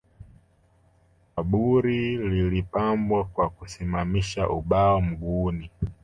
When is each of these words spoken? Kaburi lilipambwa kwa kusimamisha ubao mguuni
Kaburi 1.35 2.17
lilipambwa 2.17 3.25
kwa 3.25 3.49
kusimamisha 3.49 4.49
ubao 4.49 5.01
mguuni 5.01 5.69